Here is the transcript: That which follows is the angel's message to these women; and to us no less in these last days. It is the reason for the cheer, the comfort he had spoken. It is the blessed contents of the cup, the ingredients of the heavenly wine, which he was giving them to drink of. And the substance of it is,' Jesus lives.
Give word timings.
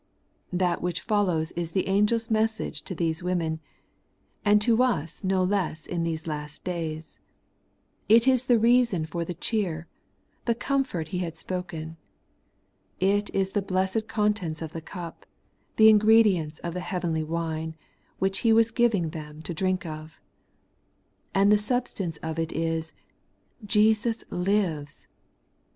That 0.51 0.81
which 0.81 0.99
follows 1.01 1.51
is 1.51 1.73
the 1.73 1.85
angel's 1.87 2.31
message 2.31 2.81
to 2.85 2.95
these 2.95 3.21
women; 3.21 3.59
and 4.43 4.59
to 4.63 4.81
us 4.81 5.23
no 5.23 5.43
less 5.43 5.85
in 5.85 6.03
these 6.03 6.25
last 6.25 6.63
days. 6.63 7.19
It 8.09 8.27
is 8.27 8.45
the 8.45 8.57
reason 8.57 9.05
for 9.05 9.23
the 9.23 9.35
cheer, 9.35 9.85
the 10.45 10.55
comfort 10.55 11.09
he 11.09 11.19
had 11.19 11.37
spoken. 11.37 11.97
It 12.99 13.29
is 13.31 13.51
the 13.51 13.61
blessed 13.61 14.07
contents 14.07 14.63
of 14.63 14.71
the 14.73 14.81
cup, 14.81 15.27
the 15.75 15.87
ingredients 15.87 16.57
of 16.63 16.73
the 16.73 16.79
heavenly 16.79 17.23
wine, 17.23 17.75
which 18.17 18.39
he 18.39 18.51
was 18.51 18.71
giving 18.71 19.11
them 19.11 19.43
to 19.43 19.53
drink 19.53 19.85
of. 19.85 20.19
And 21.35 21.51
the 21.51 21.59
substance 21.59 22.17
of 22.23 22.39
it 22.39 22.51
is,' 22.51 22.91
Jesus 23.67 24.23
lives. 24.31 25.05